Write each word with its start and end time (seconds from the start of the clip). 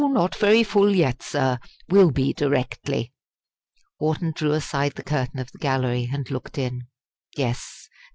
not 0.09 0.33
very 0.33 0.63
full 0.63 0.95
yet, 0.95 1.21
sir 1.21 1.59
will 1.87 2.09
be 2.09 2.33
directly." 2.33 3.13
Wharton 3.99 4.33
drew 4.35 4.53
aside 4.53 4.93
the 4.95 5.03
curtain 5.03 5.37
of 5.39 5.51
the 5.51 5.59
Gallery, 5.59 6.09
and 6.11 6.27
looked 6.31 6.57
in. 6.57 6.87
Yes! 7.37 7.87